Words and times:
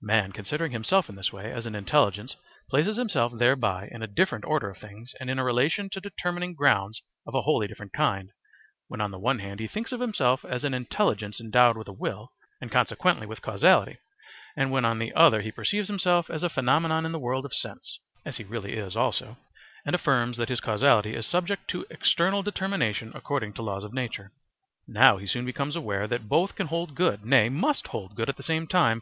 Man 0.00 0.32
considering 0.32 0.72
himself 0.72 1.10
in 1.10 1.14
this 1.14 1.30
way 1.30 1.52
as 1.52 1.66
an 1.66 1.74
intelligence 1.74 2.36
places 2.70 2.96
himself 2.96 3.32
thereby 3.36 3.90
in 3.92 4.02
a 4.02 4.06
different 4.06 4.46
order 4.46 4.70
of 4.70 4.78
things 4.78 5.12
and 5.20 5.28
in 5.28 5.38
a 5.38 5.44
relation 5.44 5.90
to 5.90 6.00
determining 6.00 6.54
grounds 6.54 7.02
of 7.26 7.34
a 7.34 7.42
wholly 7.42 7.66
different 7.68 7.92
kind 7.92 8.30
when 8.88 9.02
on 9.02 9.10
the 9.10 9.18
one 9.18 9.40
hand 9.40 9.60
he 9.60 9.68
thinks 9.68 9.92
of 9.92 10.00
himself 10.00 10.42
as 10.42 10.64
an 10.64 10.72
intelligence 10.72 11.38
endowed 11.38 11.76
with 11.76 11.86
a 11.86 11.92
will, 11.92 12.30
and 12.62 12.72
consequently 12.72 13.26
with 13.26 13.42
causality, 13.42 13.98
and 14.56 14.70
when 14.70 14.86
on 14.86 14.98
the 14.98 15.12
other 15.12 15.42
he 15.42 15.52
perceives 15.52 15.88
himself 15.88 16.30
as 16.30 16.42
a 16.42 16.48
phenomenon 16.48 17.04
in 17.04 17.12
the 17.12 17.18
world 17.18 17.44
of 17.44 17.52
sense 17.52 17.98
(as 18.24 18.38
he 18.38 18.42
really 18.44 18.72
is 18.78 18.96
also), 18.96 19.36
and 19.84 19.94
affirms 19.94 20.38
that 20.38 20.48
his 20.48 20.62
causality 20.62 21.14
is 21.14 21.26
subject 21.26 21.68
to 21.68 21.84
external 21.90 22.42
determination 22.42 23.12
according 23.14 23.52
to 23.52 23.60
laws 23.60 23.84
of 23.84 23.92
nature. 23.92 24.32
Now 24.88 25.18
he 25.18 25.26
soon 25.26 25.44
becomes 25.44 25.76
aware 25.76 26.08
that 26.08 26.26
both 26.26 26.54
can 26.54 26.68
hold 26.68 26.94
good, 26.94 27.22
nay, 27.26 27.50
must 27.50 27.88
hold 27.88 28.14
good 28.14 28.30
at 28.30 28.38
the 28.38 28.42
same 28.42 28.66
time. 28.66 28.92